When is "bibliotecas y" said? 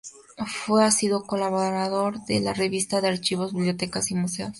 3.53-4.15